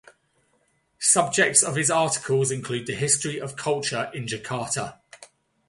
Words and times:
Subjects 0.97 1.61
of 1.61 1.75
his 1.75 1.91
articles 1.91 2.49
include 2.49 2.87
the 2.87 2.95
history 2.95 3.39
of 3.39 3.55
culture 3.55 4.09
in 4.15 4.25
Jakarta. 4.25 4.97